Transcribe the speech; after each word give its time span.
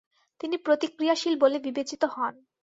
তিনি 0.41 0.55
প্রতিক্রিয়াশীল 0.57 1.35
বলে 1.39 1.57
বিবেচিত 1.59 2.01
হন। 2.13 2.33